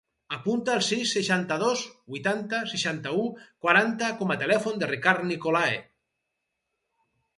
Apunta 0.35 0.71
el 0.75 0.79
sis, 0.85 1.11
seixanta-dos, 1.17 1.83
vuitanta, 2.13 2.61
seixanta-u, 2.71 3.27
quaranta 3.67 4.09
com 4.23 4.33
a 4.33 4.39
telèfon 4.45 4.83
del 4.85 4.91
Ricard 4.97 5.29
Nicolae. 5.33 5.77